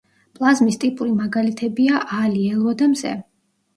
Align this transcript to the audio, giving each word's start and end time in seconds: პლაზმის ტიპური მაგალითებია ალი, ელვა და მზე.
პლაზმის 0.37 0.77
ტიპური 0.83 1.13
მაგალითებია 1.19 2.01
ალი, 2.21 2.43
ელვა 2.57 2.77
და 2.81 2.89
მზე. 2.95 3.17